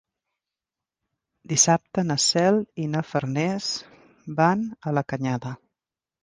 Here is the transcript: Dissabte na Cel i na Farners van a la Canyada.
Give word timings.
Dissabte 1.51 2.03
na 2.11 2.17
Cel 2.23 2.57
i 2.85 2.87
na 2.95 3.03
Farners 3.11 3.69
van 4.41 4.65
a 4.93 4.97
la 5.01 5.05
Canyada. 5.15 5.55